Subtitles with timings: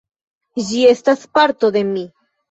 [0.69, 2.07] Ĝi estas parto de mi.